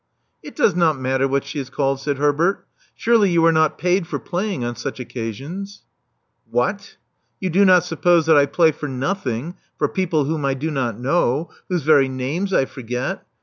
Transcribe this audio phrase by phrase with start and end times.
[0.41, 2.65] It does not matter what she is called," said Herbert.
[2.95, 5.83] Surely you are not paid for playing on such occasions?"
[6.49, 6.97] What!
[7.39, 10.99] You do not suppose that I play for nothing for people whom I do not
[10.99, 13.27] know— ^whose very names I forget.